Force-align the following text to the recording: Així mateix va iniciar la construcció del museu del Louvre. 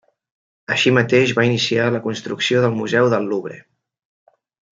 Així 0.75 0.93
mateix 0.97 1.33
va 1.39 1.45
iniciar 1.49 1.85
la 1.97 2.01
construcció 2.07 2.65
del 2.65 2.75
museu 2.81 3.11
del 3.15 3.29
Louvre. 3.35 3.61